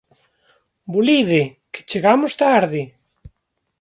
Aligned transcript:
Bulide, 0.91 1.41
que 1.73 1.81
chegamos 1.89 2.33
tarde! 2.43 2.81